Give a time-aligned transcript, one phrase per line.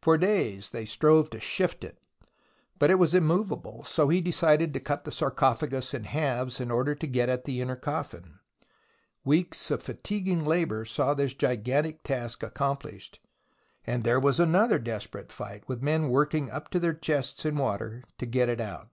[0.00, 1.96] For days they strove to shift it,
[2.80, 6.68] but it was im movable, so he decided to cut the sarcophagus in halves in
[6.72, 8.40] order to get at the inner cofhn.
[9.24, 13.18] Weeks of fatiguing labour saw this gigantic task accom plished,
[13.86, 18.02] and there was another desperate fight, with men working up to their chests in water,
[18.18, 18.88] to get it out.